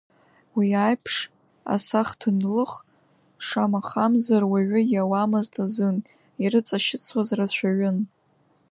[0.57, 1.15] Уи аиԥш
[1.73, 2.71] асахҭан лых,
[3.45, 5.97] шамахамзар, уаҩы иауамызт азын,
[6.43, 7.97] ирыҵашьыцуаз рацәаҩын.